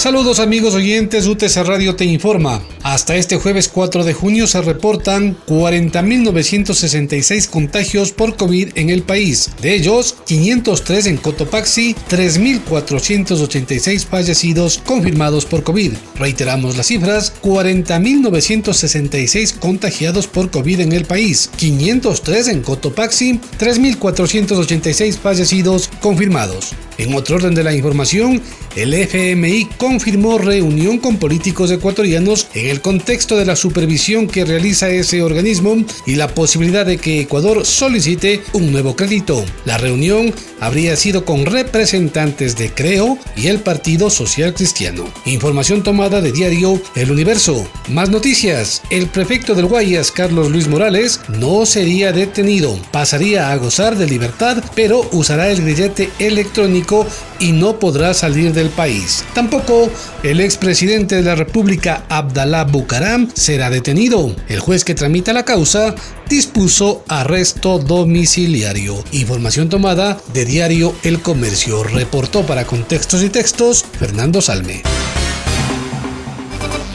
[0.00, 2.62] Saludos amigos oyentes, UTC Radio te informa.
[2.82, 9.50] Hasta este jueves 4 de junio se reportan 40.966 contagios por COVID en el país.
[9.60, 15.92] De ellos, 503 en Cotopaxi, 3.486 fallecidos confirmados por COVID.
[16.18, 25.90] Reiteramos las cifras, 40.966 contagiados por COVID en el país, 503 en Cotopaxi, 3.486 fallecidos
[26.00, 26.74] confirmados.
[27.00, 28.42] En otro orden de la información,
[28.76, 34.90] el FMI confirmó reunión con políticos ecuatorianos en el contexto de la supervisión que realiza
[34.90, 39.46] ese organismo y la posibilidad de que Ecuador solicite un nuevo crédito.
[39.64, 45.06] La reunión habría sido con representantes de Creo y el Partido Social Cristiano.
[45.24, 47.66] Información tomada de diario El Universo.
[47.88, 48.82] Más noticias.
[48.90, 52.78] El prefecto del Guayas, Carlos Luis Morales, no sería detenido.
[52.92, 56.89] Pasaría a gozar de libertad, pero usará el grillete electrónico
[57.38, 59.24] y no podrá salir del país.
[59.34, 59.88] Tampoco
[60.22, 64.34] el expresidente de la República, Abdalá Bucaram, será detenido.
[64.48, 65.94] El juez que tramita la causa
[66.28, 69.02] dispuso arresto domiciliario.
[69.12, 71.84] Información tomada de diario El Comercio.
[71.84, 74.82] Reportó para contextos y textos Fernando Salme.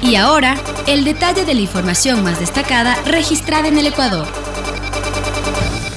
[0.02, 0.56] Y ahora,
[0.88, 4.28] el detalle de la información más destacada registrada en el Ecuador.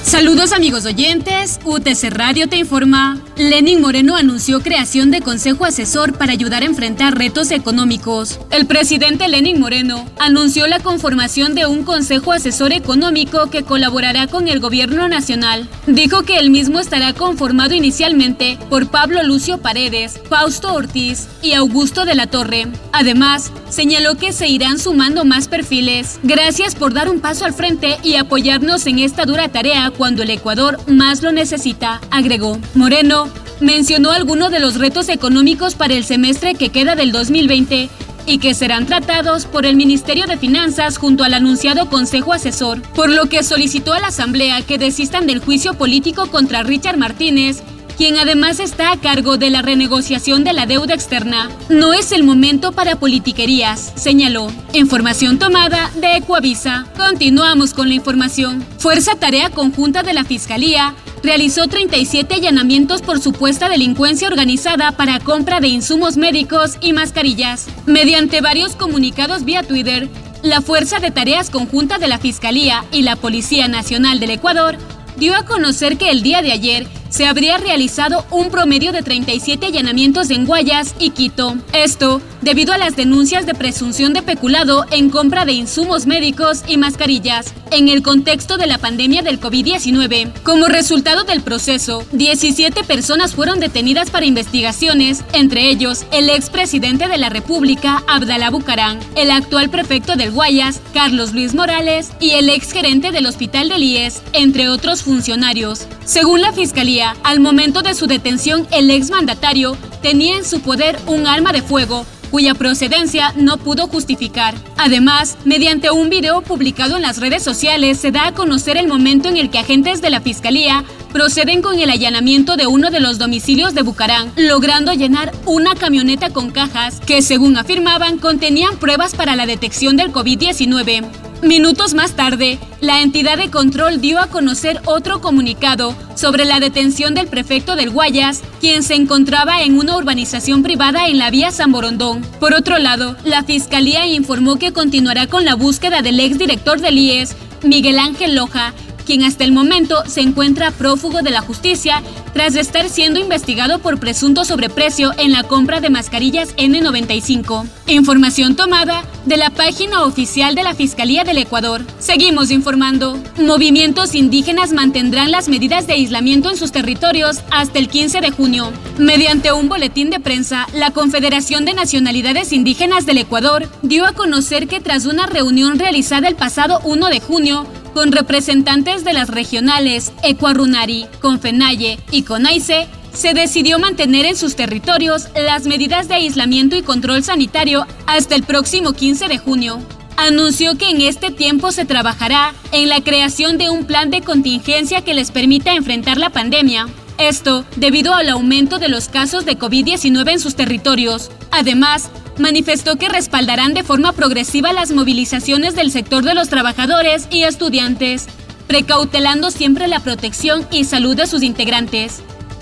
[0.09, 3.21] Saludos amigos oyentes, UTC Radio te informa.
[3.37, 8.39] Lenin Moreno anunció creación de Consejo Asesor para ayudar a enfrentar retos económicos.
[8.49, 14.47] El presidente Lenin Moreno anunció la conformación de un Consejo Asesor Económico que colaborará con
[14.47, 15.69] el Gobierno Nacional.
[15.85, 22.05] Dijo que el mismo estará conformado inicialmente por Pablo Lucio Paredes, Fausto Ortiz y Augusto
[22.05, 22.67] de la Torre.
[22.93, 26.19] Además, señaló que se irán sumando más perfiles.
[26.23, 30.29] Gracias por dar un paso al frente y apoyarnos en esta dura tarea cuando el
[30.29, 32.57] Ecuador más lo necesita, agregó.
[32.73, 33.27] Moreno
[33.59, 37.89] mencionó algunos de los retos económicos para el semestre que queda del 2020
[38.25, 43.09] y que serán tratados por el Ministerio de Finanzas junto al anunciado Consejo Asesor, por
[43.09, 47.61] lo que solicitó a la Asamblea que desistan del juicio político contra Richard Martínez
[47.99, 51.49] quien además está a cargo de la renegociación de la deuda externa.
[51.67, 54.53] No es el momento para politiquerías, señaló.
[54.71, 56.87] Información tomada de Ecuavisa.
[56.95, 58.65] Continuamos con la información.
[58.77, 65.59] Fuerza Tarea Conjunta de la Fiscalía realizó 37 allanamientos por supuesta delincuencia organizada para compra
[65.59, 67.67] de insumos médicos y mascarillas.
[67.85, 70.07] Mediante varios comunicados vía Twitter,
[70.41, 74.77] la Fuerza de Tareas Conjunta de la Fiscalía y la Policía Nacional del Ecuador
[75.17, 79.67] dio a conocer que el día de ayer se habría realizado un promedio de 37
[79.67, 81.57] allanamientos en Guayas y Quito.
[81.73, 86.77] Esto debido a las denuncias de presunción de peculado en compra de insumos médicos y
[86.77, 90.31] mascarillas en el contexto de la pandemia del COVID-19.
[90.43, 97.17] Como resultado del proceso, 17 personas fueron detenidas para investigaciones, entre ellos el expresidente de
[97.17, 103.11] la República, Abdalá Bucarán, el actual prefecto del Guayas, Carlos Luis Morales, y el exgerente
[103.11, 105.87] del Hospital del IES, entre otros funcionarios.
[106.05, 111.27] Según la Fiscalía, al momento de su detención, el exmandatario tenía en su poder un
[111.27, 114.55] arma de fuego cuya procedencia no pudo justificar.
[114.77, 119.29] Además, mediante un video publicado en las redes sociales se da a conocer el momento
[119.29, 123.17] en el que agentes de la Fiscalía proceden con el allanamiento de uno de los
[123.17, 129.35] domicilios de Bucarán, logrando llenar una camioneta con cajas que, según afirmaban, contenían pruebas para
[129.35, 131.28] la detección del COVID-19.
[131.41, 137.13] Minutos más tarde, la entidad de control dio a conocer otro comunicado sobre la detención
[137.13, 141.71] del prefecto del Guayas, quien se encontraba en una urbanización privada en la vía San
[141.71, 142.23] Borondón.
[142.41, 147.37] Por otro lado, la fiscalía informó que continuará con la búsqueda del exdirector del IES,
[147.63, 148.73] Miguel Ángel Loja,
[149.09, 152.03] quien hasta el momento se encuentra prófugo de la justicia
[152.35, 157.67] tras estar siendo investigado por presunto sobreprecio en la compra de mascarillas N95.
[157.87, 161.81] Información tomada de la página oficial de la Fiscalía del Ecuador.
[161.97, 163.17] Seguimos informando.
[163.39, 168.71] Movimientos indígenas mantendrán las medidas de aislamiento en sus territorios hasta el 15 de junio.
[168.99, 174.67] Mediante un boletín de prensa, la Confederación de Nacionalidades Indígenas del Ecuador dio a conocer
[174.67, 180.11] que tras una reunión realizada el pasado 1 de junio, con representantes de las regionales
[180.23, 186.83] Ecuarunari, Confenaye y Conaice, se decidió mantener en sus territorios las medidas de aislamiento y
[186.83, 189.79] control sanitario hasta el próximo 15 de junio.
[190.17, 195.01] Anunció que en este tiempo se trabajará en la creación de un plan de contingencia
[195.01, 196.87] que les permita enfrentar la pandemia.
[197.17, 201.31] Esto debido al aumento de los casos de COVID-19 en sus territorios.
[201.51, 202.09] Además,
[202.39, 208.27] manifestó que respaldarán de forma progresiva las movilizaciones del sector de los trabajadores y estudiantes,
[208.67, 212.21] precautelando siempre la protección y salud de sus integrantes.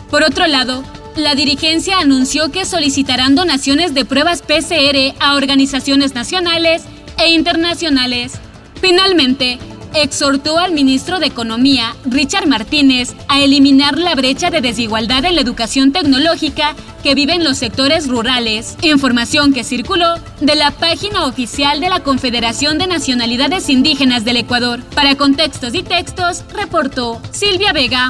[0.09, 0.83] Por otro lado,
[1.15, 6.83] la dirigencia anunció que solicitarán donaciones de pruebas PCR a organizaciones nacionales
[7.17, 8.33] e internacionales.
[8.79, 9.57] Finalmente,
[9.93, 15.41] exhortó al ministro de Economía, Richard Martínez, a eliminar la brecha de desigualdad en la
[15.41, 18.77] educación tecnológica que viven los sectores rurales.
[18.81, 24.83] Información que circuló de la página oficial de la Confederación de Nacionalidades Indígenas del Ecuador.
[24.95, 28.09] Para contextos y textos, reportó Silvia Vega.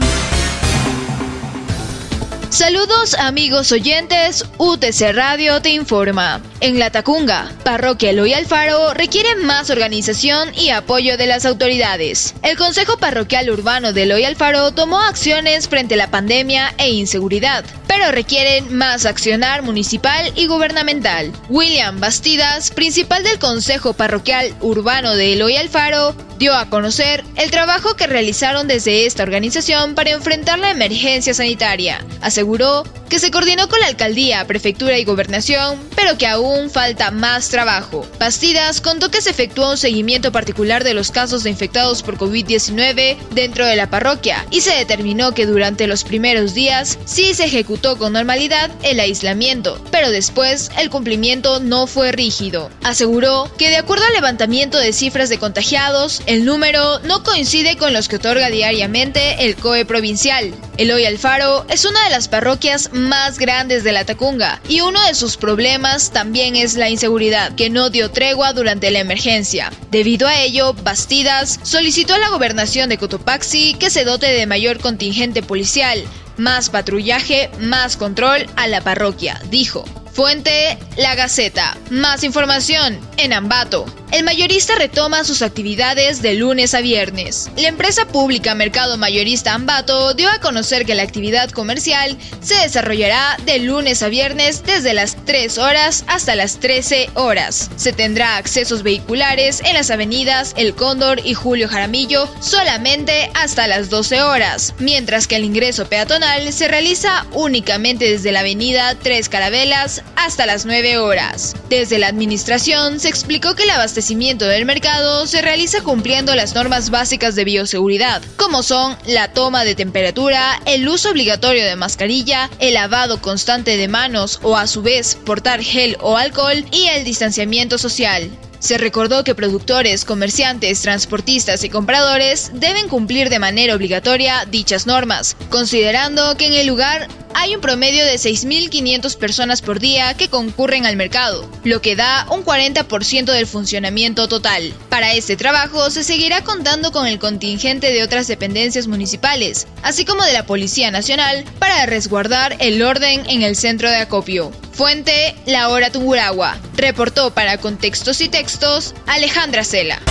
[2.58, 6.42] Saludos amigos oyentes, UTC Radio te informa.
[6.60, 12.34] En La Tacunga, Parroquia Eloy Alfaro requiere más organización y apoyo de las autoridades.
[12.42, 17.64] El Consejo Parroquial Urbano de Eloy Alfaro tomó acciones frente a la pandemia e inseguridad,
[17.86, 21.32] pero requieren más accionar municipal y gubernamental.
[21.50, 27.96] William Bastidas, principal del Consejo Parroquial Urbano de Eloy Alfaro, dio a conocer el trabajo
[27.96, 32.04] que realizaron desde esta organización para enfrentar la emergencia sanitaria.
[32.22, 37.50] Aseguró que se coordinó con la alcaldía, prefectura y gobernación, pero que aún falta más
[37.50, 38.06] trabajo.
[38.20, 43.18] Bastidas contó que se efectuó un seguimiento particular de los casos de infectados por COVID-19
[43.32, 47.98] dentro de la parroquia y se determinó que durante los primeros días sí se ejecutó
[47.98, 52.70] con normalidad el aislamiento, pero después el cumplimiento no fue rígido.
[52.84, 57.94] Aseguró que de acuerdo al levantamiento de cifras de contagiados, el número no coincide con
[57.94, 60.54] los que otorga diariamente el COE provincial.
[60.78, 65.16] Eloy Alfaro es una de las parroquias más grandes de la Tacunga y uno de
[65.16, 69.72] sus problemas también es la inseguridad, que no dio tregua durante la emergencia.
[69.90, 74.80] Debido a ello, Bastidas solicitó a la gobernación de Cotopaxi que se dote de mayor
[74.80, 76.04] contingente policial,
[76.36, 79.86] más patrullaje, más control a la parroquia, dijo.
[80.18, 81.78] Fuente La Gaceta.
[81.92, 83.86] Más información en Ambato.
[84.10, 87.50] El mayorista retoma sus actividades de lunes a viernes.
[87.58, 93.36] La empresa pública Mercado Mayorista Ambato dio a conocer que la actividad comercial se desarrollará
[93.46, 97.70] de lunes a viernes desde las 3 horas hasta las 13 horas.
[97.76, 103.90] Se tendrá accesos vehiculares en las avenidas El Cóndor y Julio Jaramillo solamente hasta las
[103.90, 110.02] 12 horas, mientras que el ingreso peatonal se realiza únicamente desde la avenida Tres Carabelas
[110.16, 111.56] hasta las 9 horas.
[111.70, 116.92] Desde la administración se explicó que el abastecimiento del mercado se realiza cumpliendo las normas
[116.92, 122.76] básicas de bioseguridad, como son la toma de temperatura, el uso obligatorio de mascarilla, el
[122.76, 127.80] lavado constante de manos o a su vez portar gel o alcohol y el distanciamiento
[127.80, 128.30] social.
[128.60, 135.36] Se recordó que productores, comerciantes, transportistas y compradores deben cumplir de manera obligatoria dichas normas,
[135.50, 137.08] considerando que en el lugar
[137.40, 142.26] hay un promedio de 6.500 personas por día que concurren al mercado, lo que da
[142.32, 144.74] un 40% del funcionamiento total.
[144.90, 150.24] Para este trabajo se seguirá contando con el contingente de otras dependencias municipales, así como
[150.24, 154.52] de la Policía Nacional, para resguardar el orden en el centro de acopio.
[154.72, 156.58] Fuente La Hora Tunguragua.
[156.76, 160.02] Reportó para Contextos y Textos Alejandra Cela.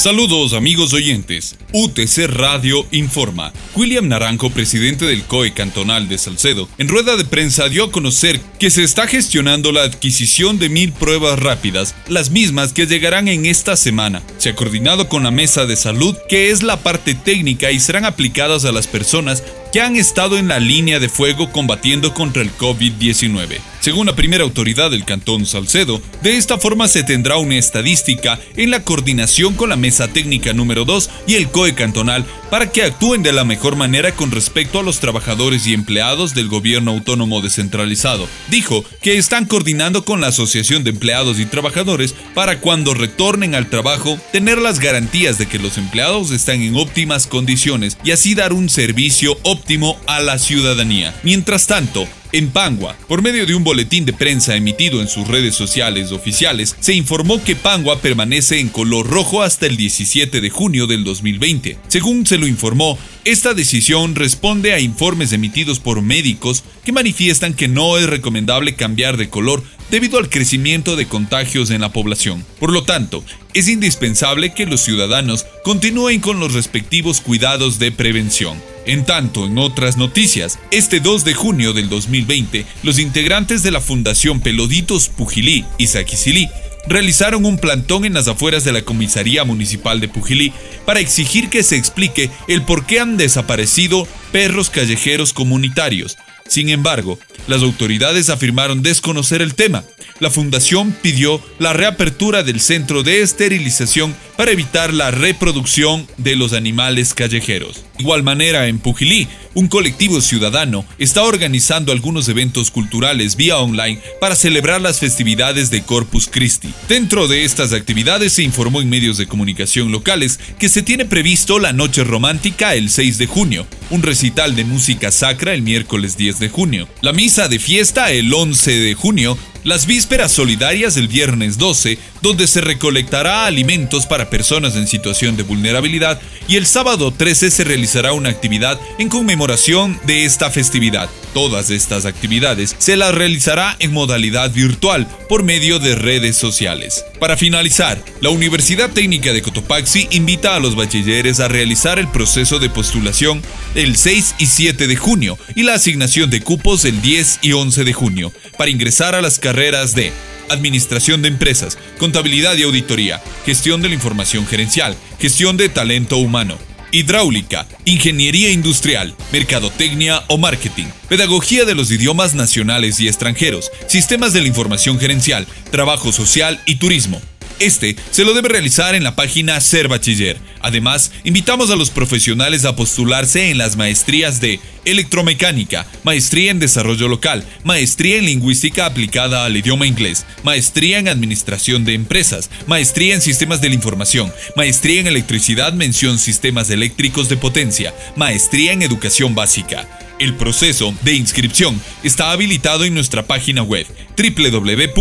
[0.00, 1.58] Saludos amigos oyentes.
[1.74, 3.52] UTC Radio informa.
[3.76, 8.40] William Naranjo, presidente del COE cantonal de Salcedo, en rueda de prensa dio a conocer
[8.58, 13.44] que se está gestionando la adquisición de mil pruebas rápidas, las mismas que llegarán en
[13.44, 14.22] esta semana.
[14.38, 18.06] Se ha coordinado con la mesa de salud, que es la parte técnica y serán
[18.06, 22.56] aplicadas a las personas que han estado en la línea de fuego combatiendo contra el
[22.56, 23.58] COVID-19.
[23.80, 28.70] Según la primera autoridad del Cantón Salcedo, de esta forma se tendrá una estadística en
[28.70, 33.22] la coordinación con la Mesa Técnica número 2 y el COE cantonal para que actúen
[33.22, 38.28] de la mejor manera con respecto a los trabajadores y empleados del gobierno autónomo descentralizado.
[38.50, 43.70] Dijo que están coordinando con la Asociación de Empleados y Trabajadores para cuando retornen al
[43.70, 48.52] trabajo tener las garantías de que los empleados están en óptimas condiciones y así dar
[48.52, 51.18] un servicio óptimo a la ciudadanía.
[51.22, 55.54] Mientras tanto, en Pangua, por medio de un boletín de prensa emitido en sus redes
[55.54, 60.86] sociales oficiales, se informó que Pangua permanece en color rojo hasta el 17 de junio
[60.86, 61.78] del 2020.
[61.88, 67.68] Según se lo informó, esta decisión responde a informes emitidos por médicos que manifiestan que
[67.68, 72.44] no es recomendable cambiar de color debido al crecimiento de contagios en la población.
[72.58, 78.56] Por lo tanto, es indispensable que los ciudadanos continúen con los respectivos cuidados de prevención.
[78.90, 83.80] En tanto, en otras noticias, este 2 de junio del 2020, los integrantes de la
[83.80, 86.48] Fundación Peloditos Pujilí y Saquicilí
[86.88, 90.52] realizaron un plantón en las afueras de la comisaría municipal de Pujilí
[90.86, 96.18] para exigir que se explique el por qué han desaparecido perros callejeros comunitarios.
[96.48, 99.84] Sin embargo, las autoridades afirmaron desconocer el tema.
[100.20, 106.52] La fundación pidió la reapertura del centro de esterilización para evitar la reproducción de los
[106.52, 107.84] animales callejeros.
[107.96, 114.00] De igual manera, en Pujilí, un colectivo ciudadano está organizando algunos eventos culturales vía online
[114.20, 116.72] para celebrar las festividades de Corpus Christi.
[116.88, 121.58] Dentro de estas actividades se informó en medios de comunicación locales que se tiene previsto
[121.58, 126.38] la Noche Romántica el 6 de junio, un recital de música sacra el miércoles 10
[126.38, 131.58] de junio, la misa de fiesta el 11 de junio las vísperas solidarias del viernes
[131.58, 137.50] 12, donde se recolectará alimentos para personas en situación de vulnerabilidad, y el sábado 13
[137.50, 141.08] se realizará una actividad en conmemoración de esta festividad.
[141.34, 147.04] Todas estas actividades se las realizará en modalidad virtual por medio de redes sociales.
[147.20, 152.58] Para finalizar, la Universidad Técnica de Cotopaxi invita a los bachilleres a realizar el proceso
[152.58, 153.42] de postulación
[153.74, 157.84] el 6 y 7 de junio y la asignación de cupos el 10 y 11
[157.84, 160.12] de junio para ingresar a las carreras de
[160.48, 166.56] Administración de Empresas, Contabilidad y Auditoría, Gestión de la Información Gerencial, Gestión de Talento Humano,
[166.92, 174.42] Hidráulica, Ingeniería Industrial, Mercadotecnia o Marketing, Pedagogía de los idiomas nacionales y extranjeros, Sistemas de
[174.42, 177.20] la Información Gerencial, Trabajo Social y Turismo.
[177.60, 180.38] Este se lo debe realizar en la página Ser Bachiller.
[180.60, 187.06] Además, invitamos a los profesionales a postularse en las maestrías de Electromecánica, Maestría en Desarrollo
[187.06, 193.20] Local, Maestría en Lingüística aplicada al idioma inglés, Maestría en Administración de Empresas, Maestría en
[193.20, 199.34] Sistemas de la Información, Maestría en Electricidad mención Sistemas Eléctricos de Potencia, Maestría en Educación
[199.34, 199.86] Básica.
[200.20, 203.86] El proceso de inscripción está habilitado en nuestra página web
[204.18, 205.00] www.utc.edu.es.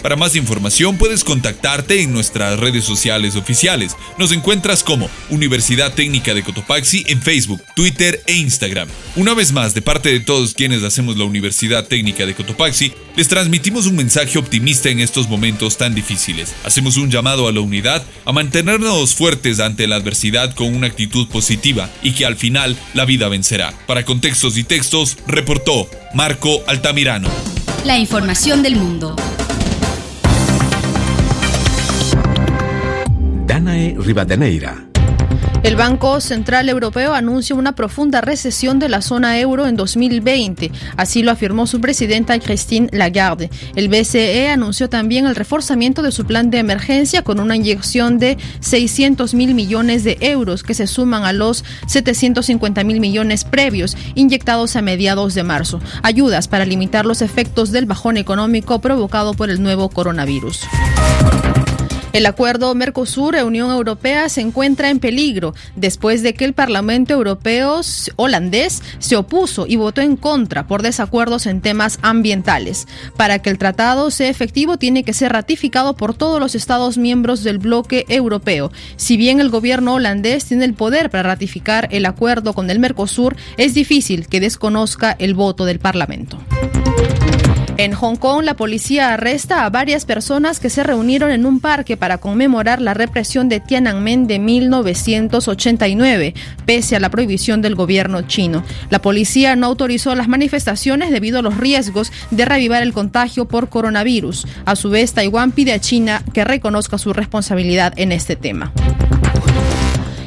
[0.00, 3.96] Para más información puedes contactarte en nuestras redes sociales oficiales.
[4.16, 8.88] Nos encuentras como Universidad Técnica de Cotopaxi en Facebook, Twitter e Instagram.
[9.16, 13.26] Una vez más, de parte de todos quienes hacemos la Universidad Técnica de Cotopaxi, les
[13.26, 16.54] transmitimos un mensaje optimista en estos momentos tan difíciles.
[16.62, 21.26] Hacemos un llamado a la unidad, a mantenernos fuertes ante la adversidad con una actitud
[21.26, 23.72] positiva y que al final la vida vencerá.
[23.86, 27.28] Para contextos y textos, reportó Marco Altamirano.
[27.84, 29.16] La información del mundo.
[33.46, 34.87] Danae Rivadeneira
[35.62, 40.70] el Banco Central Europeo anuncia una profunda recesión de la zona euro en 2020.
[40.96, 43.50] Así lo afirmó su presidenta Christine Lagarde.
[43.74, 48.38] El BCE anunció también el reforzamiento de su plan de emergencia con una inyección de
[48.60, 54.76] 600 mil millones de euros que se suman a los 750 mil millones previos inyectados
[54.76, 55.80] a mediados de marzo.
[56.02, 60.60] Ayudas para limitar los efectos del bajón económico provocado por el nuevo coronavirus.
[62.12, 67.80] El acuerdo Mercosur-Unión Europea se encuentra en peligro después de que el Parlamento Europeo
[68.16, 72.88] holandés se opuso y votó en contra por desacuerdos en temas ambientales.
[73.16, 77.44] Para que el tratado sea efectivo tiene que ser ratificado por todos los Estados miembros
[77.44, 78.72] del bloque europeo.
[78.96, 83.36] Si bien el gobierno holandés tiene el poder para ratificar el acuerdo con el Mercosur,
[83.58, 86.38] es difícil que desconozca el voto del Parlamento.
[87.78, 91.96] En Hong Kong, la policía arresta a varias personas que se reunieron en un parque
[91.96, 96.34] para conmemorar la represión de Tiananmen de 1989,
[96.66, 98.64] pese a la prohibición del gobierno chino.
[98.90, 103.68] La policía no autorizó las manifestaciones debido a los riesgos de revivar el contagio por
[103.68, 104.48] coronavirus.
[104.64, 108.72] A su vez, Taiwán pide a China que reconozca su responsabilidad en este tema.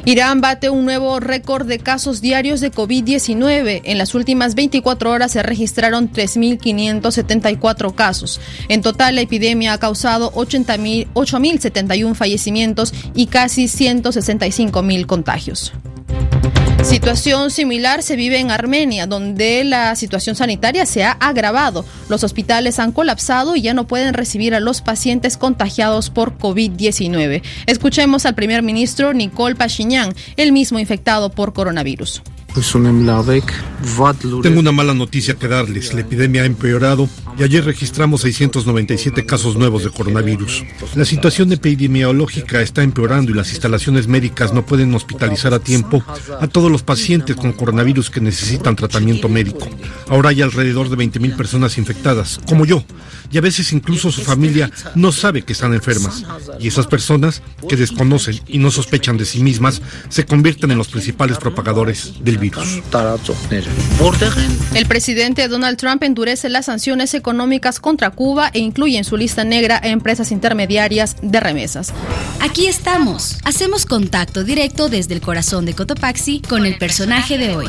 [0.04, 3.82] Irán bate un nuevo récord de casos diarios de COVID-19.
[3.84, 8.40] En las últimas 24 horas se registraron 3.574 casos.
[8.68, 15.72] En total, la epidemia ha causado 8.071 fallecimientos y casi 165.000 contagios.
[16.82, 21.84] Situación similar se vive en Armenia, donde la situación sanitaria se ha agravado.
[22.08, 27.42] Los hospitales han colapsado y ya no pueden recibir a los pacientes contagiados por COVID-19.
[27.66, 32.22] Escuchemos al primer ministro Nicole Pashinyan, el mismo infectado por coronavirus.
[34.42, 35.94] Tengo una mala noticia que darles.
[35.94, 40.64] La epidemia ha empeorado y ayer registramos 697 casos nuevos de coronavirus.
[40.94, 46.04] La situación epidemiológica está empeorando y las instalaciones médicas no pueden hospitalizar a tiempo
[46.40, 49.68] a todos los pacientes con coronavirus que necesitan tratamiento médico.
[50.08, 52.84] Ahora hay alrededor de 20.000 personas infectadas, como yo,
[53.30, 56.24] y a veces incluso su familia no sabe que están enfermas.
[56.60, 60.88] Y esas personas que desconocen y no sospechan de sí mismas se convierten en los
[60.88, 62.38] principales propagadores del
[64.74, 69.44] el presidente Donald Trump endurece las sanciones económicas contra Cuba e incluye en su lista
[69.44, 71.94] negra a empresas intermediarias de remesas.
[72.40, 73.38] Aquí estamos.
[73.44, 77.68] Hacemos contacto directo desde el corazón de Cotopaxi con el personaje de hoy.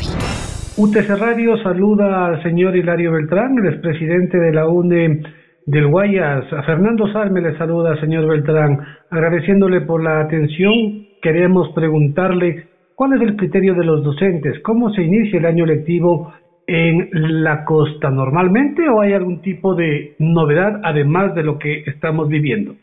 [0.75, 5.21] UTC Radio saluda al señor Hilario Beltrán, el expresidente de la UNE
[5.65, 6.51] del Guayas.
[6.51, 8.79] A Fernando Salme le saluda, señor Beltrán.
[9.09, 15.03] Agradeciéndole por la atención, queremos preguntarle cuál es el criterio de los docentes, cómo se
[15.03, 16.33] inicia el año lectivo
[16.65, 17.09] en
[17.43, 22.75] la costa normalmente o hay algún tipo de novedad además de lo que estamos viviendo.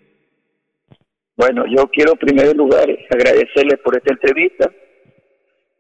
[1.37, 4.71] Bueno, yo quiero en primer lugar agradecerle por esta entrevista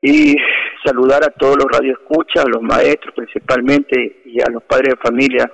[0.00, 0.34] y
[0.82, 5.50] saludar a todos los radioescuchas, a los maestros principalmente y a los padres de familia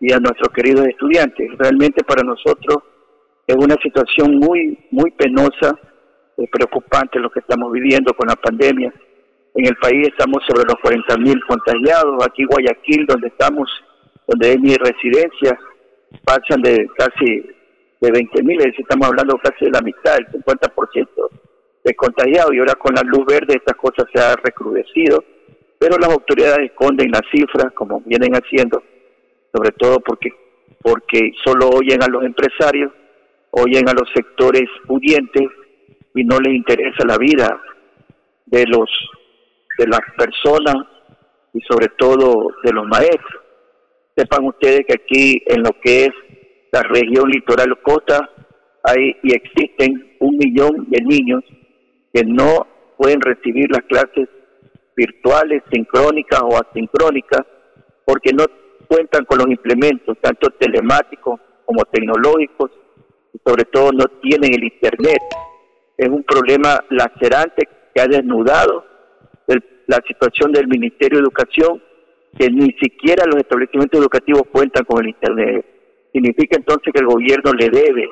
[0.00, 1.48] y a nuestros queridos estudiantes.
[1.58, 2.78] Realmente para nosotros
[3.46, 5.78] es una situación muy, muy penosa,
[6.38, 8.92] y preocupante lo que estamos viviendo con la pandemia.
[9.54, 12.24] En el país estamos sobre los 40 mil contagiados.
[12.26, 13.70] Aquí Guayaquil, donde estamos,
[14.26, 15.58] donde es mi residencia,
[16.24, 17.46] pasan de casi
[18.00, 21.08] de 20 mil, estamos hablando casi de la mitad, el 50%
[21.84, 22.52] de contagiados.
[22.52, 25.24] Y ahora con la luz verde estas cosas se han recrudecido.
[25.78, 28.82] Pero las autoridades esconden las cifras, como vienen haciendo,
[29.56, 30.30] sobre todo porque,
[30.82, 32.92] porque solo oyen a los empresarios,
[33.50, 35.48] oyen a los sectores pudientes
[36.14, 37.60] y no les interesa la vida
[38.46, 38.88] de los
[39.78, 40.76] de las personas
[41.52, 43.42] y sobre todo de los maestros.
[44.16, 46.10] Sepan ustedes que aquí en lo que es
[46.72, 48.30] la región litoral costa
[48.82, 51.42] hay y existen un millón de niños
[52.12, 54.28] que no pueden recibir las clases
[54.96, 57.42] virtuales, sincrónicas o asincrónicas,
[58.06, 58.44] porque no
[58.88, 62.70] cuentan con los implementos, tanto telemáticos como tecnológicos,
[63.32, 65.22] y sobre todo no tienen el Internet.
[65.96, 68.84] Es un problema lacerante que ha desnudado
[69.86, 71.82] la situación del Ministerio de Educación,
[72.38, 75.64] que ni siquiera los establecimientos educativos cuentan con el Internet.
[76.12, 78.08] Significa entonces que el gobierno le debe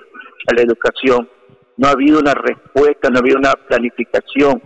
[0.47, 1.29] a la educación.
[1.77, 4.63] No ha habido una respuesta, no ha habido una planificación.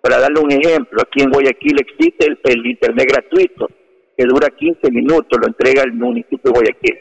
[0.00, 3.68] Para darle un ejemplo, aquí en Guayaquil existe el Internet gratuito,
[4.16, 6.98] que dura 15 minutos, lo entrega el municipio de Guayaquil.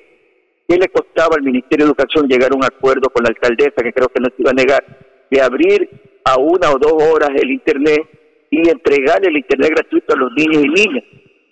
[0.68, 3.94] ¿Qué le costaba al Ministerio de Educación llegar a un acuerdo con la alcaldesa, que
[3.94, 4.84] creo que no se iba a negar,
[5.30, 5.90] de abrir
[6.26, 8.02] a una o dos horas el Internet
[8.50, 11.04] y entregar el Internet gratuito a los niños y niñas?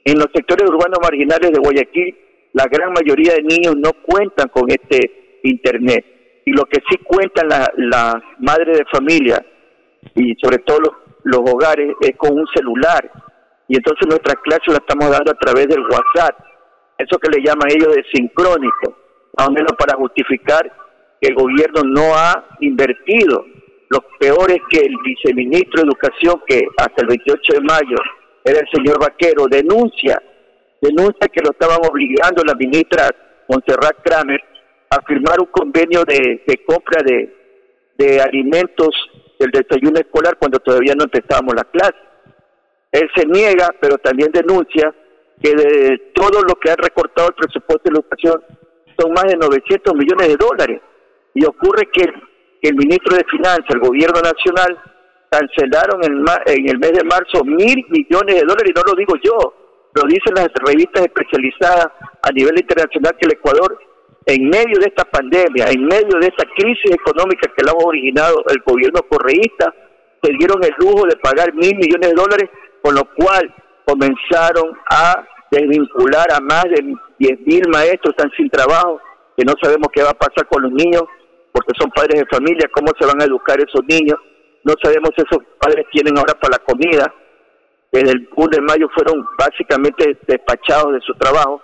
[0.06, 2.16] En los sectores urbanos marginales de Guayaquil,
[2.54, 6.06] la gran mayoría de niños no cuentan con este Internet.
[6.46, 9.46] Y lo que sí cuentan las la madres de familia
[10.16, 10.80] y sobre todo
[11.24, 13.12] los hogares es con un celular
[13.72, 16.38] y entonces nuestra clase la estamos dando a través del WhatsApp,
[16.98, 18.98] eso que le llaman ellos de sincrónico,
[19.38, 20.70] más o menos para justificar
[21.22, 23.46] que el gobierno no ha invertido.
[23.88, 27.96] Lo peor es que el viceministro de Educación, que hasta el 28 de mayo
[28.44, 30.22] era el señor Vaquero, denuncia,
[30.82, 33.08] denuncia que lo estaban obligando la ministra
[33.48, 34.44] Montserrat Kramer
[34.90, 37.34] a firmar un convenio de, compra de,
[37.98, 38.90] de alimentos
[39.40, 42.11] del desayuno escolar cuando todavía no empezábamos la clase.
[42.92, 44.94] Él se niega, pero también denuncia
[45.42, 48.44] que de todo lo que ha recortado el presupuesto de educación
[49.00, 50.82] son más de 900 millones de dólares.
[51.34, 52.04] Y ocurre que,
[52.62, 54.78] el ministro de Finanzas, el gobierno nacional,
[55.32, 59.54] cancelaron en, el mes de marzo mil millones de dólares, y no lo digo yo,
[59.96, 61.88] lo dicen las revistas especializadas
[62.22, 63.80] a nivel internacional que el Ecuador,
[64.26, 68.44] en medio de esta pandemia, en medio de esta crisis económica que la ha originado
[68.50, 69.74] el gobierno correísta,
[70.22, 72.50] se dieron el lujo de pagar mil millones de dólares
[72.82, 73.54] con lo cual
[73.86, 76.82] comenzaron a desvincular a más de
[77.20, 79.00] 10.000 maestros están sin trabajo,
[79.38, 81.04] que no sabemos qué va a pasar con los niños,
[81.52, 84.18] porque son padres de familia, cómo se van a educar esos niños,
[84.64, 87.14] no sabemos si esos padres tienen ahora para la comida,
[87.92, 91.62] desde el 1 de mayo fueron básicamente despachados de su trabajo,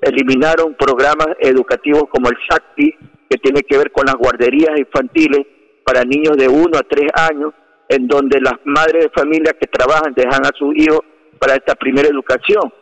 [0.00, 2.96] eliminaron programas educativos como el SACTI,
[3.30, 5.46] que tiene que ver con las guarderías infantiles
[5.84, 7.54] para niños de 1 a 3 años,
[7.92, 11.00] en donde las madres de familia que trabajan dejan a sus hijos
[11.38, 12.72] para esta primera educación.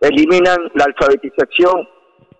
[0.00, 1.88] Eliminan la alfabetización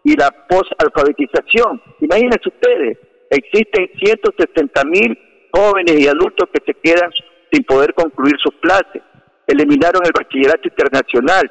[0.04, 1.82] y la posalfabetización.
[2.00, 2.98] Imagínense ustedes,
[3.30, 5.18] existen 170 mil
[5.52, 7.10] jóvenes y adultos que se quedan
[7.50, 9.02] sin poder concluir sus clases.
[9.46, 11.50] Eliminaron el bachillerato internacional,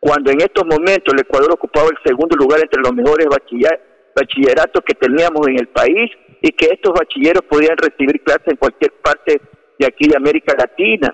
[0.00, 3.26] cuando en estos momentos el Ecuador ocupaba el segundo lugar entre los mejores
[4.14, 6.10] bachilleratos que teníamos en el país
[6.40, 9.40] y que estos bachilleros podían recibir clases en cualquier parte
[9.80, 11.08] de aquí de América Latina.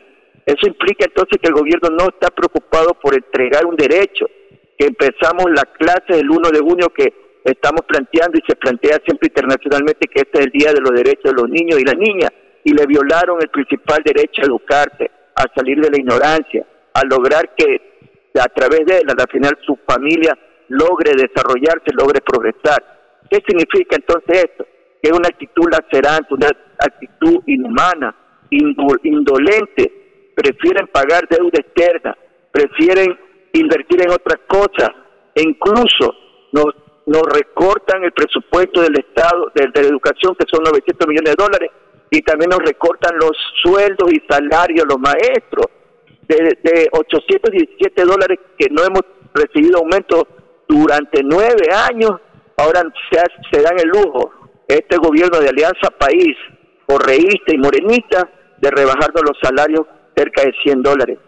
[0.44, 4.26] Eso implica entonces que el gobierno no está preocupado por entregar un derecho,
[4.76, 9.29] que empezamos la clase el 1 de junio que estamos planteando y se plantea siempre
[9.29, 12.31] internacionalmente que este es el Día de los Derechos de los Niños y las Niñas,
[12.64, 17.55] y le violaron el principal derecho a educarse, a salir de la ignorancia, a lograr
[17.57, 17.81] que
[18.38, 20.37] a través de él, al final su familia
[20.68, 22.83] logre desarrollarse, logre progresar.
[23.31, 24.66] ¿Qué significa entonces esto?
[25.02, 26.48] Que es una actitud lacerante, una
[26.79, 28.14] actitud inhumana,
[28.50, 32.16] indolente, prefieren pagar deuda externa,
[32.52, 33.18] prefieren
[33.52, 34.90] invertir en otras cosas,
[35.35, 36.14] e incluso
[36.52, 36.74] nos,
[37.06, 41.42] nos recortan el presupuesto del Estado, de, de la educación, que son 900 millones de
[41.42, 41.70] dólares,
[42.11, 43.32] y también nos recortan los
[43.62, 45.66] sueldos y salarios los maestros
[46.28, 49.02] de, de 817 dólares que no hemos
[49.35, 50.26] recibido aumento
[50.68, 52.12] durante nueve años,
[52.56, 53.18] ahora se,
[53.50, 54.32] se dan el lujo,
[54.66, 56.37] este gobierno de Alianza País,
[56.87, 61.18] correísta y morenista, de rebajarnos los salarios cerca de 100 dólares,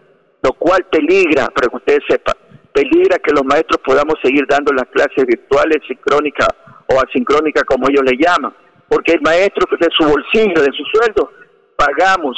[0.41, 2.35] lo cual peligra, para que ustedes sepan,
[2.73, 6.47] peligra que los maestros podamos seguir dando las clases virtuales, sincrónicas
[6.87, 8.53] o asincrónicas, como ellos le llaman,
[8.87, 11.31] porque el maestro de su bolsillo, de su sueldo,
[11.75, 12.35] pagamos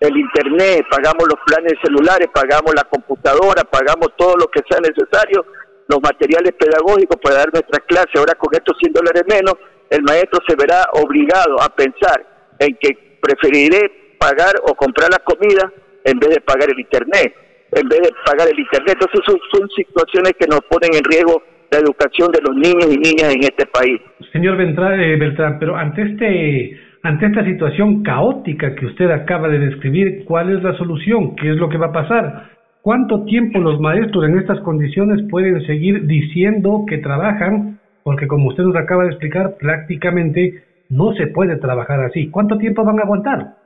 [0.00, 5.46] el internet, pagamos los planes celulares, pagamos la computadora, pagamos todo lo que sea necesario,
[5.86, 8.16] los materiales pedagógicos para dar nuestras clases.
[8.16, 9.54] Ahora con estos 100 dólares menos,
[9.90, 12.26] el maestro se verá obligado a pensar
[12.58, 15.66] en que preferiré pagar o comprar la comida
[16.04, 17.34] en vez de pagar el internet,
[17.72, 18.94] en vez de pagar el internet.
[18.94, 23.34] Entonces son, situaciones que nos ponen en riesgo la educación de los niños y niñas
[23.34, 23.98] en este país.
[24.30, 29.58] Señor Beltrán, eh, Beltrán pero ante este ante esta situación caótica que usted acaba de
[29.58, 31.34] describir, ¿cuál es la solución?
[31.34, 32.50] ¿Qué es lo que va a pasar?
[32.80, 37.80] ¿Cuánto tiempo los maestros en estas condiciones pueden seguir diciendo que trabajan?
[38.04, 42.28] Porque como usted nos acaba de explicar, prácticamente no se puede trabajar así.
[42.30, 43.61] ¿Cuánto tiempo van a aguantar?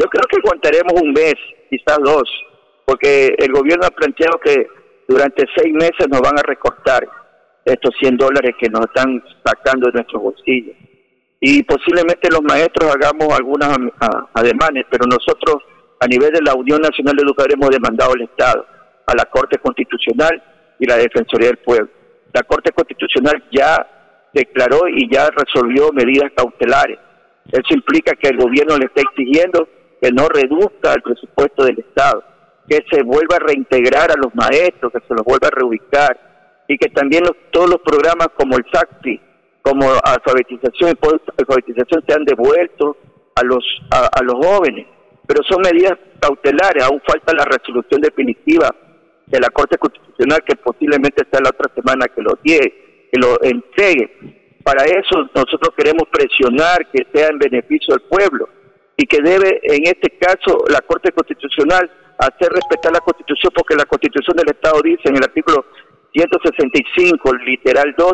[0.00, 1.34] Yo creo que aguantaremos un mes,
[1.68, 2.24] quizás dos,
[2.86, 4.66] porque el gobierno ha planteado que
[5.06, 7.06] durante seis meses nos van a recortar
[7.64, 10.76] estos 100 dólares que nos están sacando de nuestros bolsillos
[11.40, 13.76] y posiblemente los maestros hagamos algunas
[14.34, 15.56] ademanes, pero nosotros
[15.98, 18.66] a nivel de la Unión Nacional de Educadores hemos demandado al Estado,
[19.06, 20.42] a la Corte Constitucional
[20.78, 21.88] y la Defensoría del Pueblo.
[22.32, 26.98] La Corte Constitucional ya declaró y ya resolvió medidas cautelares.
[27.50, 29.66] Eso implica que el gobierno le está exigiendo
[30.00, 32.24] que no reduzca el presupuesto del Estado,
[32.68, 36.78] que se vuelva a reintegrar a los maestros, que se los vuelva a reubicar y
[36.78, 39.20] que también todos los programas como el SACPI,
[39.62, 42.96] como alfabetización y alfabetización se han devuelto
[43.34, 44.86] a los, a, los jóvenes,
[45.26, 48.74] pero son medidas cautelares, aún falta la resolución definitiva
[49.26, 53.40] de la Corte Constitucional que posiblemente sea la otra semana que lo llegue, que lo
[53.42, 54.56] entregue.
[54.64, 58.48] Para eso nosotros queremos presionar que sea en beneficio del pueblo
[59.00, 63.86] y que debe, en este caso, la Corte Constitucional hacer respetar la Constitución porque la
[63.86, 65.64] Constitución del Estado dice en el artículo
[66.12, 68.12] 165, literal 2,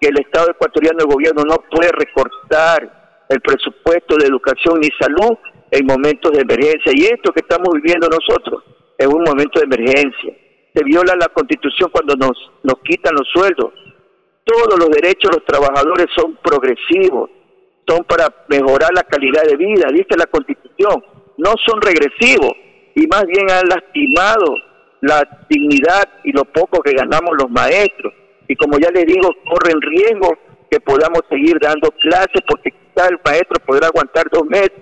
[0.00, 5.38] que el Estado ecuatoriano, el gobierno, no puede recortar el presupuesto de educación ni salud
[5.70, 6.90] en momentos de emergencia.
[6.96, 8.64] Y esto que estamos viviendo nosotros
[8.98, 10.34] es un momento de emergencia.
[10.74, 13.70] Se viola la constitución cuando nos, nos quitan los sueldos.
[14.42, 17.30] Todos los derechos de los trabajadores son progresivos,
[17.86, 21.04] son para mejorar la calidad de vida, dice la constitución.
[21.36, 22.52] No son regresivos
[22.94, 24.54] y más bien han lastimado
[25.00, 28.14] la dignidad y lo poco que ganamos los maestros
[28.48, 30.36] y como ya le digo, corren riesgo
[30.70, 34.72] que podamos seguir dando clases porque quizá el maestro podrá aguantar dos meses,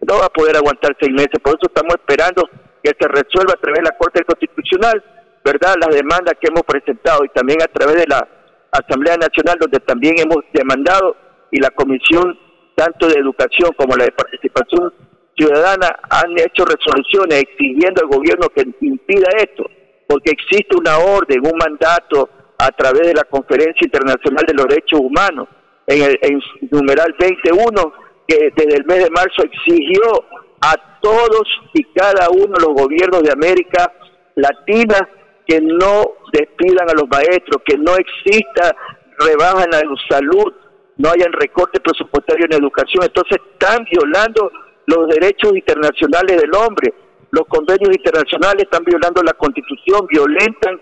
[0.00, 2.48] no va a poder aguantar seis meses, por eso estamos esperando
[2.82, 5.04] que se resuelva a través de la Corte Constitucional,
[5.44, 5.74] ¿verdad?
[5.80, 8.26] Las demandas que hemos presentado y también a través de la
[8.72, 11.16] Asamblea Nacional, donde también hemos demandado
[11.50, 12.38] y la Comisión
[12.74, 14.92] tanto de Educación como la de Participación
[15.36, 19.64] Ciudadana han hecho resoluciones exigiendo al gobierno que impida esto,
[20.06, 22.28] porque existe una orden, un mandato
[22.58, 25.48] a través de la Conferencia Internacional de los Derechos Humanos,
[25.86, 27.92] en el en numeral 21,
[28.26, 30.24] que desde el mes de marzo exigió
[30.60, 33.92] a todos y cada uno de los gobiernos de América
[34.34, 35.08] Latina
[35.46, 38.76] que no despidan a los maestros, que no exista
[39.18, 40.52] rebaja en la salud,
[41.00, 43.04] no hayan recortes presupuestarios en educación.
[43.04, 44.52] Entonces están violando
[44.86, 46.92] los derechos internacionales del hombre.
[47.32, 50.76] Los convenios internacionales están violando la constitución, violentan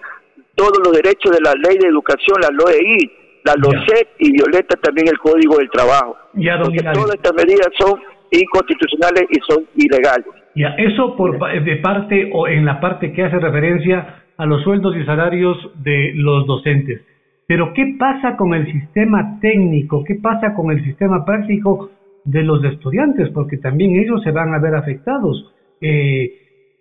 [0.56, 3.12] todos los derechos de la ley de educación, la LOEI,
[3.44, 6.16] la LOCET y violenta también el Código del Trabajo.
[6.34, 8.00] Ya, todas estas medidas son
[8.32, 10.26] inconstitucionales y son ilegales.
[10.56, 14.96] Ya, eso por de parte o en la parte que hace referencia a los sueldos
[14.96, 17.02] y salarios de los docentes.
[17.48, 20.04] Pero ¿qué pasa con el sistema técnico?
[20.04, 21.90] ¿Qué pasa con el sistema práctico
[22.24, 23.30] de los estudiantes?
[23.30, 25.52] Porque también ellos se van a ver afectados.
[25.80, 26.30] Eh,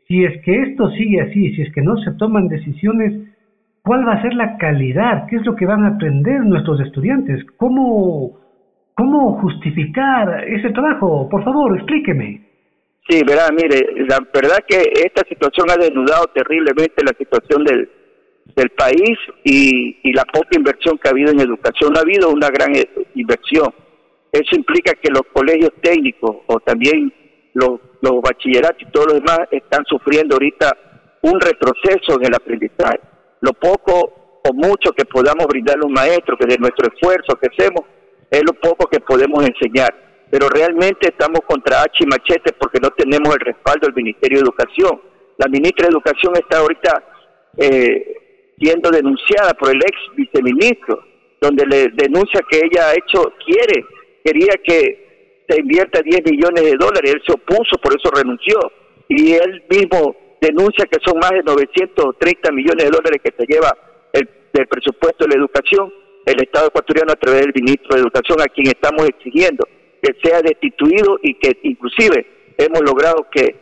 [0.08, 3.14] si es que esto sigue así, si es que no se toman decisiones
[3.88, 5.28] ¿Cuál va a ser la calidad?
[5.30, 7.42] ¿Qué es lo que van a aprender nuestros estudiantes?
[7.56, 8.38] ¿Cómo,
[8.94, 11.30] cómo justificar ese trabajo?
[11.30, 12.42] Por favor, explíqueme.
[13.08, 17.90] Sí, verá, mire, la verdad que esta situación ha desnudado terriblemente la situación del,
[18.56, 21.94] del país y, y la poca inversión que ha habido en educación.
[21.94, 23.74] No ha habido una gran eh, inversión.
[24.32, 27.12] Eso implica que los colegios técnicos o también
[27.54, 27.80] los,
[28.22, 30.72] bachilleratos y todos los demás están sufriendo ahorita
[31.24, 33.00] un retroceso en el aprendizaje.
[33.42, 37.48] Lo poco o mucho que podamos brindar a los maestros, que de nuestro esfuerzo que
[37.48, 37.82] hacemos,
[38.30, 39.94] es lo poco que podemos enseñar.
[40.30, 44.44] Pero realmente estamos contra H y machete porque no tenemos el respaldo del Ministerio de
[44.44, 45.02] Educación.
[45.38, 47.04] La ministra de Educación está ahorita
[47.58, 48.27] eh,
[48.60, 51.04] siendo denunciada por el ex viceministro,
[51.40, 53.86] donde le denuncia que ella ha hecho, quiere,
[54.24, 58.60] quería que se invierta 10 millones de dólares, él se opuso, por eso renunció.
[59.08, 63.72] Y él mismo denuncia que son más de 930 millones de dólares que se lleva
[64.14, 65.92] el, del presupuesto de la educación
[66.28, 69.66] el Estado ecuatoriano a través del ministro de Educación, a quien estamos exigiendo
[70.02, 73.56] que sea destituido y que inclusive hemos logrado que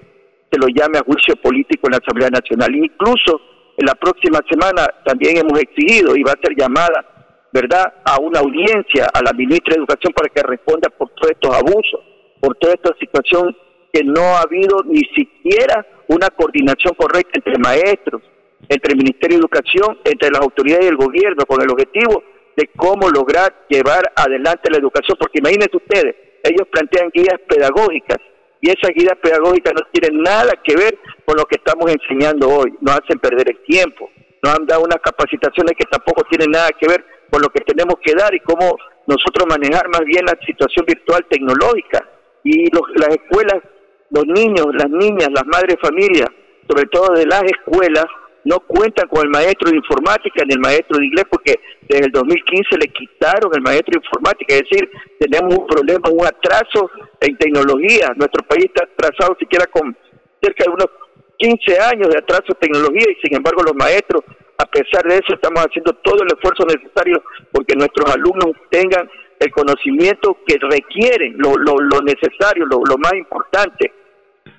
[0.52, 2.76] se lo llame a juicio político en la Asamblea Nacional.
[2.76, 3.40] Incluso
[3.78, 7.06] la próxima semana también hemos exigido y va a ser llamada,
[7.52, 11.56] ¿verdad?, a una audiencia a la ministra de Educación para que responda por todos estos
[11.56, 12.00] abusos,
[12.40, 13.56] por toda esta situación
[13.92, 18.22] que no ha habido ni siquiera una coordinación correcta entre maestros,
[18.70, 22.24] entre el Ministerio de Educación, entre las autoridades y el gobierno, con el objetivo
[22.56, 28.20] de cómo lograr llevar adelante la educación, porque imagínense ustedes, ellos plantean guías pedagógicas
[28.62, 32.74] y esas guías pedagógicas no tienen nada que ver con lo que estamos enseñando hoy,
[32.82, 34.10] nos hacen perder el tiempo,
[34.42, 37.96] nos han dado unas capacitaciones que tampoco tienen nada que ver con lo que tenemos
[38.04, 42.08] que dar y cómo nosotros manejar más bien la situación virtual tecnológica.
[42.44, 43.62] Y las escuelas,
[44.12, 46.30] los niños, las niñas, las madres familias,
[46.68, 48.06] sobre todo de las escuelas,
[48.46, 52.12] no cuentan con el maestro de informática ni el maestro de inglés porque desde el
[52.12, 57.36] 2015 le quitaron el maestro de informática, es decir, tenemos un problema, un atraso en
[57.38, 58.14] tecnología.
[58.16, 59.98] Nuestro país está atrasado siquiera con
[60.42, 60.88] cerca de unos
[61.38, 64.22] 15 años de atraso en tecnología y sin embargo los maestros,
[64.58, 69.52] a pesar de eso, estamos haciendo todo el esfuerzo necesario porque nuestros alumnos tengan el
[69.52, 73.92] conocimiento que requieren, lo, lo, lo necesario, lo, lo más importante,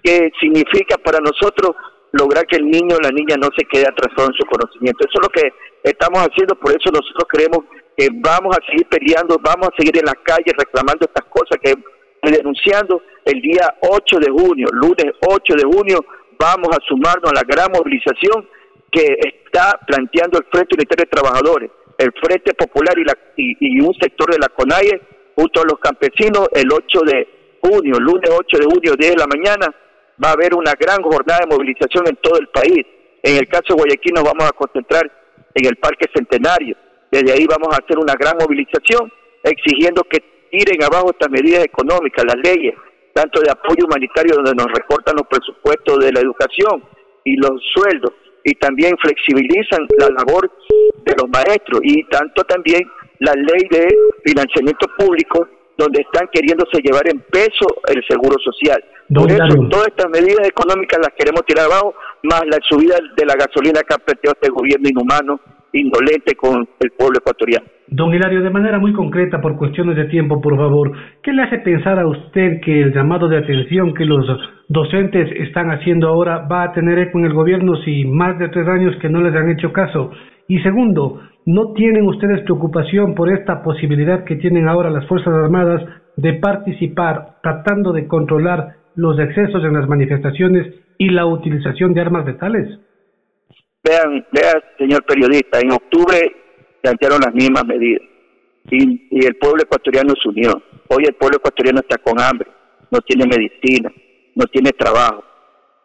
[0.03, 1.77] que significa para nosotros
[2.13, 5.05] lograr que el niño o la niña no se quede atrasado en su conocimiento.
[5.05, 7.65] Eso es lo que estamos haciendo, por eso nosotros creemos
[7.97, 11.75] que vamos a seguir peleando, vamos a seguir en las calles reclamando estas cosas que
[12.23, 16.05] denunciando el día 8 de junio, lunes 8 de junio,
[16.39, 18.49] vamos a sumarnos a la gran movilización
[18.91, 23.95] que está planteando el Frente Unitario de Trabajadores, el Frente Popular y, la, y, un
[23.95, 25.01] sector de la CONAIE
[25.35, 27.29] junto a los campesinos el 8 de
[27.63, 29.75] junio, lunes 8 de junio, 10 de la mañana,
[30.23, 32.87] va a haber una gran jornada de movilización en todo el país.
[33.23, 35.11] En el caso de Guayaquil nos vamos a concentrar
[35.55, 36.77] en el Parque Centenario.
[37.11, 39.11] Desde ahí vamos a hacer una gran movilización
[39.43, 42.75] exigiendo que tiren abajo estas medidas económicas, las leyes,
[43.15, 46.83] tanto de apoyo humanitario donde nos recortan los presupuestos de la educación
[47.25, 48.13] y los sueldos,
[48.45, 50.51] y también flexibilizan la labor
[51.05, 52.83] de los maestros, y tanto también
[53.21, 53.89] la ley de
[54.25, 58.83] financiamiento público donde están queriéndose llevar en peso el seguro social.
[59.13, 63.35] Por eso, todas estas medidas económicas las queremos tirar abajo, más la subida de la
[63.35, 65.41] gasolina que ha planteado este gobierno inhumano,
[65.73, 67.67] indolente con el pueblo ecuatoriano.
[67.89, 70.91] Don Hilario, de manera muy concreta, por cuestiones de tiempo, por favor,
[71.23, 74.27] ¿qué le hace pensar a usted que el llamado de atención que los
[74.69, 78.67] docentes están haciendo ahora va a tener eco en el gobierno si más de tres
[78.67, 80.11] años que no les han hecho caso?
[80.49, 85.83] Y segundo, ¿no tienen ustedes preocupación por esta posibilidad que tienen ahora las Fuerzas Armadas
[86.17, 92.27] de participar tratando de controlar los excesos en las manifestaciones y la utilización de armas
[92.27, 92.79] letales?
[93.85, 96.19] Vean, vean, señor periodista, en octubre
[96.83, 98.03] plantearon las mismas medidas
[98.71, 100.63] y, y el pueblo ecuatoriano se unió.
[100.89, 102.49] Hoy el pueblo ecuatoriano está con hambre,
[102.91, 103.91] no tiene medicina,
[104.35, 105.23] no tiene trabajo.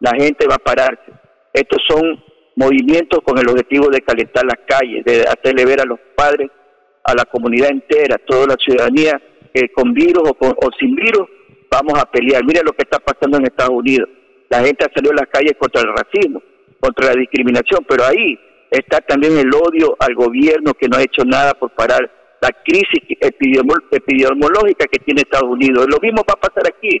[0.00, 1.12] La gente va a pararse.
[1.52, 2.18] Estos son
[2.56, 6.50] movimientos con el objetivo de calentar las calles, de hacerle ver a los padres,
[7.04, 9.20] a la comunidad entera, a toda la ciudadanía,
[9.74, 11.28] con virus o, o sin virus
[11.70, 12.44] vamos a pelear.
[12.44, 14.08] Mira lo que está pasando en Estados Unidos.
[14.48, 16.42] La gente ha salido a las calles contra el racismo,
[16.78, 18.38] contra la discriminación, pero ahí
[18.70, 22.10] está también el odio al gobierno que no ha hecho nada por parar
[22.40, 25.86] la crisis epidemiológica que tiene Estados Unidos.
[25.88, 27.00] Lo mismo va a pasar aquí.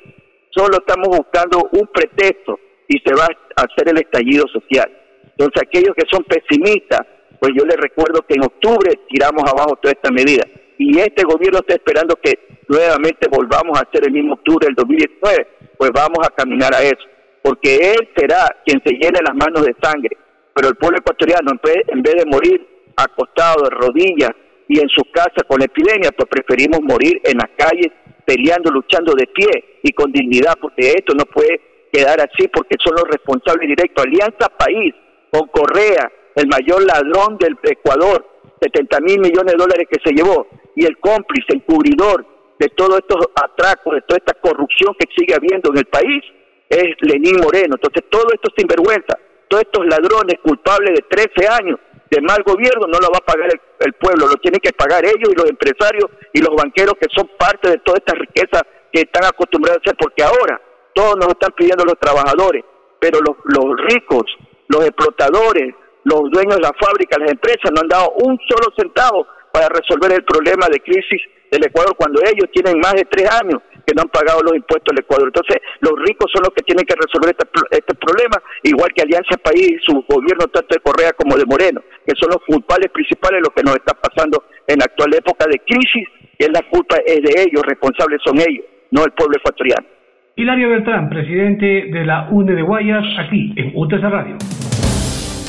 [0.50, 3.24] Solo estamos buscando un pretexto y se va
[3.56, 4.90] a hacer el estallido social.
[5.36, 7.00] Entonces, aquellos que son pesimistas,
[7.40, 10.44] pues yo les recuerdo que en octubre tiramos abajo toda esta medida.
[10.78, 15.48] Y este gobierno está esperando que nuevamente volvamos a hacer el mismo octubre del 2019,
[15.76, 17.02] pues vamos a caminar a eso.
[17.42, 20.16] Porque él será quien se llene las manos de sangre.
[20.54, 22.64] Pero el pueblo ecuatoriano, en vez de morir
[22.96, 24.30] acostado de rodillas
[24.68, 27.90] y en su casa con la epidemia, pues preferimos morir en las calles
[28.24, 32.94] peleando, luchando de pie y con dignidad, porque esto no puede quedar así, porque son
[32.94, 34.04] los responsables directos.
[34.04, 34.94] Alianza País
[35.32, 38.24] con Correa el mayor ladrón del Ecuador,
[38.60, 42.24] 70 mil millones de dólares que se llevó, y el cómplice, encubridor
[42.58, 46.22] de todos estos atracos, de toda esta corrupción que sigue habiendo en el país,
[46.68, 47.74] es Lenín Moreno.
[47.74, 49.18] Entonces, todo esto sinvergüenza,
[49.48, 53.48] todos estos ladrones culpables de 13 años de mal gobierno no lo va a pagar
[53.50, 57.30] el, pueblo, lo tienen que pagar ellos y los empresarios y los banqueros que son
[57.38, 58.60] parte de toda esta riqueza
[58.92, 60.60] que están acostumbrados a hacer, porque ahora
[60.94, 62.64] todos nos están pidiendo los trabajadores,
[63.00, 64.24] pero los ricos,
[64.72, 69.26] los explotadores, los dueños de la fábrica, las empresas no han dado un solo centavo
[69.52, 71.20] para resolver el problema de crisis
[71.52, 74.88] del Ecuador cuando ellos tienen más de tres años que no han pagado los impuestos
[74.88, 75.28] del Ecuador.
[75.28, 79.36] Entonces, los ricos son los que tienen que resolver este, este problema, igual que Alianza
[79.36, 83.44] País, su gobierno tanto de Correa como de Moreno, que son los culpables principales de
[83.44, 86.08] lo que nos está pasando en la actual época de crisis,
[86.38, 89.86] que la culpa es de ellos, responsables son ellos, no el pueblo ecuatoriano.
[90.34, 94.38] Hilario Beltrán, presidente de la UNE de Guayas, aquí en UTS Radio.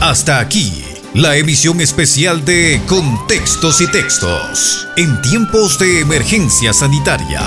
[0.03, 7.39] Hasta aquí la emisión especial de Contextos y Textos en tiempos de emergencia sanitaria.